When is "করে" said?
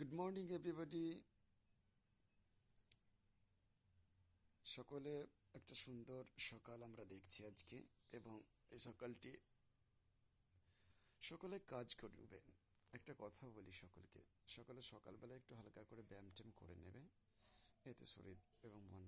15.90-16.02, 16.60-16.74